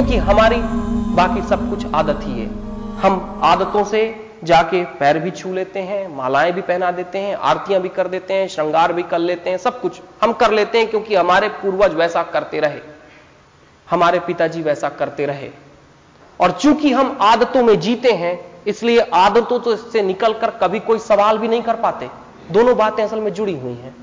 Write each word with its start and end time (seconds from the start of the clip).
क्योंकि 0.00 0.16
हमारी 0.16 0.56
बाकी 1.14 1.42
सब 1.48 1.70
कुछ 1.70 1.94
आदत 1.94 2.20
ही 2.22 2.40
है। 2.40 2.46
हम 2.98 3.40
आदतों 3.42 3.84
से 3.84 4.28
जाके 4.44 4.84
पैर 4.84 5.18
भी 5.18 5.30
छू 5.30 5.52
लेते 5.52 5.80
हैं, 5.80 6.16
मालाएँ 6.16 6.52
भी 6.52 6.60
पहना 6.60 6.90
देते 6.90 7.18
हैं, 7.18 7.34
आरतियाँ 7.36 7.80
भी 7.82 7.88
कर 7.88 8.08
देते 8.08 8.34
हैं, 8.34 8.48
श्रृंगार 8.48 8.92
भी 8.92 9.02
कर 9.02 9.18
लेते 9.18 9.50
हैं, 9.50 9.58
सब 9.58 9.80
कुछ 9.80 10.00
हम 10.22 10.32
कर 10.32 10.50
लेते 10.50 10.78
हैं 10.78 10.88
क्योंकि 10.88 11.14
हमारे 11.14 11.48
पूर्वज 11.48 11.94
वैसा 11.94 12.22
करते 12.22 12.60
रहे। 12.60 12.80
हमारे 13.90 14.20
पिताजी 14.20 14.62
वैसा 14.62 14.88
करते 14.88 15.26
रहे। 15.26 15.50
और 16.40 16.50
चूँकि 16.50 16.92
हम 16.92 17.18
आदतों 17.20 17.62
में 17.62 17.80
जीते 17.80 18.12
हैं, 18.12 18.62
इसलिए 18.66 18.98
आदतों 18.98 19.58
तो 19.58 19.76
से 19.76 20.02
निकलकर 20.02 20.50
कभी 20.50 20.80
कोई 20.80 20.98
सवाल 20.98 21.38
भी 21.38 21.48
नहीं 21.48 21.62
कर 21.62 21.76
पाते। 21.76 22.10
दोनों 22.50 22.76
बातें 22.76 23.04
असल 23.04 23.20
में 23.20 23.32
जुड़ी 23.32 23.58
हुई 23.58 23.74
हैं। 23.74 23.94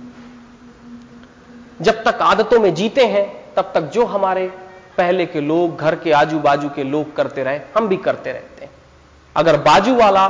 जब 1.82 2.04
तक 2.04 2.22
आदतों 2.22 2.60
में 2.60 2.74
जीते 2.74 3.06
हैं, 3.06 3.54
तब 3.56 3.72
तक 3.76 3.82
जो 3.82 4.06
हमारे 4.06 4.67
पहले 4.98 5.26
के 5.26 5.42
लोग 5.42 5.78
घर 5.78 5.96
के 5.96 6.12
आजू 6.12 6.40
बाजू 6.40 6.70
के 6.70 6.84
लोग 6.84 7.16
करते 7.16 7.44
रहे 7.44 7.60
हम 7.76 7.88
भी 7.88 7.98
करते 7.98 8.32
रहते 8.32 8.66
हैं। 8.66 8.72
अगर 9.36 9.58
बाजू 9.62 9.96
वाला 9.96 10.26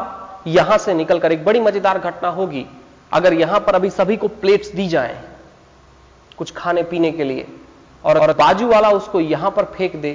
यहाँ 0.48 0.77
से 0.77 0.94
निकलकर 0.94 1.31
एक 1.31 1.44
बड़ी 1.45 1.59
मज़ेदार 1.59 1.99
घटना 1.99 2.30
होगी 2.30 2.66
अगर 3.11 3.34
यहाँ 3.34 3.59
पर 3.59 3.75
अभी 3.75 3.89
सभी 3.89 4.17
को 4.17 4.27
प्लेट्स 4.27 4.72
दी 4.72 4.88
जाए 4.88 5.22
कुछ 6.38 6.53
खाने 6.53 6.84
पीने 6.84 7.11
के 7.11 7.23
लिए 7.23 7.48
और, 8.03 8.17
अगर 8.17 8.34
बाजू 8.34 8.67
वाला 8.67 8.89
उसको 8.89 9.20
यहाँ 9.20 9.52
पर 9.52 9.66
फेंक 9.75 9.95
दे 9.95 10.13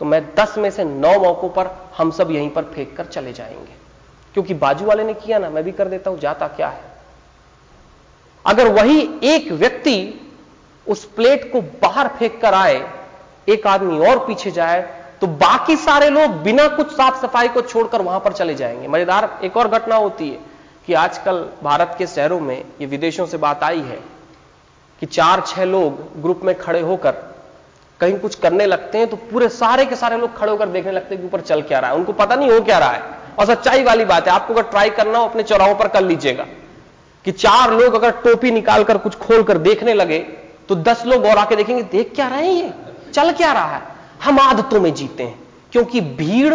तो 0.00 0.04
मैं 0.04 0.22
दस 0.34 0.56
में 0.58 0.70
से 0.70 0.84
नौ 0.84 1.18
मौकों 1.20 1.48
पर 1.48 1.70
हम 1.96 2.10
सब 2.10 2.30
यहीं 2.30 2.50
पर 2.50 2.64
फेंक 2.64 2.96
कर 2.96 3.04
चले 3.04 3.32
जाएँगे। 3.32 3.74
क्योंकि 4.34 4.54
बाजू 4.54 4.86
वाले 4.86 5.04
ने 5.04 5.14
किया 5.14 5.38
ना 5.38 5.50
मैं 5.50 5.64
भी 5.64 5.72
कर 5.72 5.88
देता 5.88 6.10
हूँ 6.10 6.18
जाता 6.18 6.48
क्या 6.48 6.68
है? 6.68 6.82
अगर 8.44 8.68
वही 8.72 9.00
एक 9.24 9.50
व्यक्ति 9.52 9.96
उस 10.86 11.04
प्लेट 11.06 11.50
को 11.52 11.60
बाहर 11.82 12.08
फेंक 12.08 12.40
कर 12.42 12.54
आए 12.54 12.78
एक 13.48 13.66
आदमी 13.66 13.98
और 14.06 14.18
पीछे 14.26 14.50
जाए 14.50 14.80
तो 15.20 15.26
बाकी 15.26 15.76
सारे 15.76 16.08
लोग 16.10 16.42
बिना 16.42 16.66
कुछ 16.68 16.92
साफ़ 16.92 17.20
सफ़ाई 17.22 17.48
को 17.48 17.62
छोड़कर 17.62 18.02
वहाँ 18.02 18.20
पर 18.20 18.32
चले 18.32 18.54
जाएँगे। 18.54 18.88
मज़ेदार 18.88 19.38
एक 19.44 19.56
और 19.56 19.68
घटना 19.68 19.96
होती 19.96 20.28
है 20.28 20.38
कि 20.88 20.94
आजकल 20.94 21.44
भारत 21.62 21.94
के 21.98 22.06
शहरों 22.06 22.40
में 22.40 22.56
ये 22.80 22.86
विदेशों 22.86 23.26
से 23.26 23.36
बात 23.38 23.62
आई 23.64 23.80
है 23.80 23.98
कि 25.02 25.06
चार 25.06 25.42
छह 25.46 25.64
लोग 25.64 26.00
ग्रुप 26.22 26.40
में 26.44 26.54
खड़े 26.58 26.80
होकर 26.80 27.10
कहीं 28.00 28.18
कुछ 28.18 28.34
करने 28.34 28.66
लगते 28.66 28.98
हैं 28.98 29.08
तो 29.08 29.16
पूरे 29.30 29.48
सारे 29.50 29.84
के 29.86 29.96
सारे 29.96 30.16
लोग 30.18 30.36
खड़े 30.36 30.50
होकर 30.50 30.68
देखने 30.68 30.92
लगते 30.92 31.14
हैं 31.14 31.20
कि 31.20 31.26
ऊपर 31.26 31.40
चल 31.42 31.62
क्या 31.62 31.78
रहा 31.78 31.90
है। 31.90 31.96
उनको 31.96 32.12
पता 32.12 32.34
नहीं 32.34 32.50
हो 32.50 32.60
क्या 32.60 32.78
रहा 32.78 32.90
है। 32.90 33.02
और 33.38 33.46
सच्चाई 33.46 33.82
वाली 33.84 34.04
बात 34.04 34.28
है, 34.28 34.32
आपको 34.32 34.54
अगर 34.54 34.62
ट्राई 34.62 34.90
करना 34.90 35.18
हो, 35.18 35.24
अपने 35.24 35.42
चौराहों 35.42 35.74
पर 35.74 35.88
कर 35.88 36.02
लीजिएगा 36.02 36.46
कि 37.24 37.32
चार 37.32 37.72
लोग 37.72 37.94
अगर 37.94 38.10
टोपी 38.20 38.50
निकालकर 38.50 38.98
कुछ 38.98 39.16
खोलकर 39.18 39.58
देखने 39.60 39.94
लगे 39.94 40.18
तो 40.68 40.74
दस 40.76 41.04
लोग 41.06 41.24
और 41.24 41.38
आके 41.38 41.56
देखेंगे, 41.56 41.82
देख 41.82 42.12
क्या 42.14 42.28
रहे 42.28 42.46
हैं 42.46 42.54
ये? 42.54 42.72
चल 43.10 43.32
क्या 43.32 43.52
रहा 43.52 43.76
है? 43.76 43.82
हम 44.24 44.40
आदतों 44.40 44.80
में 44.80 44.94
जीते 44.94 45.22
हैं, 45.22 45.48
क्योंकि 45.72 46.00
भीड़ 46.00 46.54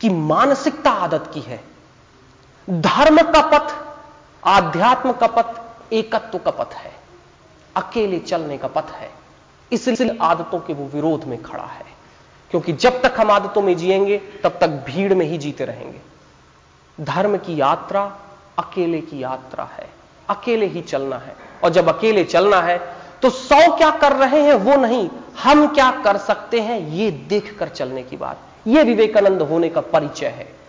की 0.00 0.08
मानसिकता 0.08 0.90
आदत 0.90 1.30
की 1.34 1.40
है। 1.40 1.64
धर्म 2.70 3.22
का 3.22 3.58
पथ, 3.58 3.74
आध्यात्म 4.48 5.12
का 5.12 5.26
पथ, 5.26 5.60
एकत्व 5.92 6.38
का 6.38 6.50
पथ 6.50 6.74
है। 6.74 6.92
अकेले 7.76 8.18
चलने 8.18 8.58
का 8.58 8.68
पथ 8.68 8.90
है। 8.90 9.10
इसलिए 9.72 10.18
आदतों 10.22 10.60
के 10.60 10.74
वो 10.74 10.86
विरोध 10.86 11.24
में 11.24 11.42
खड़ा 11.42 11.64
है, 11.64 11.86
क्योंकि 12.50 12.72
जब 12.72 13.02
तक 13.02 13.14
हम 13.20 13.30
आदतों 13.30 13.62
में 13.62 13.76
जिएँगे, 13.76 14.18
तब 14.18 14.58
तक 14.60 14.68
भीड़ 14.68 15.14
में 15.14 15.26
ही 15.26 15.38
जीते 15.38 15.64
रहेंगे। 15.64 16.00
धर्म 17.04 17.36
की 17.36 17.60
यात्रा 17.60 18.18
अकेले 18.58 19.00
की 19.00 19.22
यात्रा 19.22 19.64
है। 19.64 19.90
अकेले 20.28 20.66
ही 20.66 20.80
चलना 20.82 21.16
है। 21.16 21.36
और 21.64 21.70
जब 21.70 21.88
अकेले 21.88 22.24
चलना 22.24 22.60
है 22.60 22.96
तो 23.22 23.30
सौ 23.30 23.76
क्या 23.76 23.90
कर 23.90 24.12
रहे 24.12 24.42
हैं 24.42 24.54
वो 24.54 24.76
नहीं 24.76 25.08
हम 25.42 25.66
क्या 25.74 25.90
कर 25.90 26.16
सकते 26.16 26.60
हैं? 26.60 26.88
ये 26.88 27.10
देखकर 27.10 27.68
चलने 27.68 28.02
की 28.02 28.16
बात। 28.16 28.38
यह 28.66 28.82
विवेकानंद 28.82 29.42
होने 29.42 29.68
का 29.68 29.80
परिचय 29.80 30.26
है। 30.26 30.59